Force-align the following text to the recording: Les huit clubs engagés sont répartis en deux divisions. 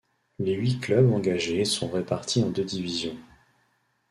Les 0.39 0.53
huit 0.53 0.79
clubs 0.79 1.13
engagés 1.13 1.63
sont 1.63 1.87
répartis 1.91 2.43
en 2.43 2.49
deux 2.49 2.63
divisions. 2.63 3.19